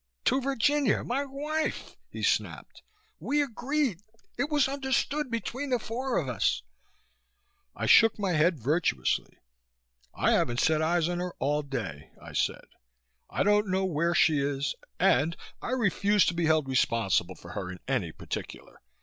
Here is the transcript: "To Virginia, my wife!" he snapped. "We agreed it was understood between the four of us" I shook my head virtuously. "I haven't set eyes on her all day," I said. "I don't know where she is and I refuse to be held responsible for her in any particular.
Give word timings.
"To 0.25 0.41
Virginia, 0.41 1.03
my 1.03 1.25
wife!" 1.25 1.95
he 2.09 2.23
snapped. 2.23 2.81
"We 3.19 3.39
agreed 3.43 3.99
it 4.35 4.49
was 4.49 4.67
understood 4.67 5.29
between 5.29 5.69
the 5.69 5.77
four 5.77 6.17
of 6.17 6.27
us" 6.27 6.63
I 7.75 7.85
shook 7.85 8.17
my 8.17 8.31
head 8.31 8.59
virtuously. 8.59 9.37
"I 10.15 10.31
haven't 10.31 10.59
set 10.59 10.81
eyes 10.81 11.07
on 11.07 11.19
her 11.19 11.35
all 11.37 11.61
day," 11.61 12.09
I 12.19 12.33
said. 12.33 12.65
"I 13.29 13.43
don't 13.43 13.67
know 13.69 13.85
where 13.85 14.15
she 14.15 14.39
is 14.39 14.73
and 14.99 15.37
I 15.61 15.69
refuse 15.73 16.25
to 16.25 16.33
be 16.33 16.47
held 16.47 16.67
responsible 16.67 17.35
for 17.35 17.51
her 17.51 17.69
in 17.71 17.79
any 17.87 18.11
particular. 18.11 18.81